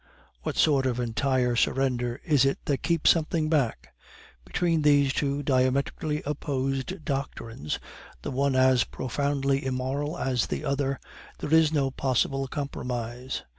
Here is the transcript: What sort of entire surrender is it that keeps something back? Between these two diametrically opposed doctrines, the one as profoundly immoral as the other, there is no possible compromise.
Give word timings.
What 0.41 0.57
sort 0.57 0.87
of 0.87 0.99
entire 0.99 1.55
surrender 1.55 2.19
is 2.25 2.43
it 2.43 2.57
that 2.65 2.81
keeps 2.81 3.11
something 3.11 3.49
back? 3.49 3.93
Between 4.43 4.81
these 4.81 5.13
two 5.13 5.43
diametrically 5.43 6.23
opposed 6.25 7.05
doctrines, 7.05 7.77
the 8.23 8.31
one 8.31 8.55
as 8.55 8.83
profoundly 8.83 9.63
immoral 9.63 10.17
as 10.17 10.47
the 10.47 10.65
other, 10.65 10.99
there 11.37 11.53
is 11.53 11.71
no 11.71 11.91
possible 11.91 12.47
compromise. 12.47 13.43